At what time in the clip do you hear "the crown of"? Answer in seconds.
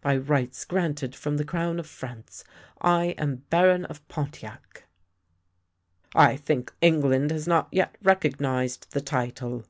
1.36-1.86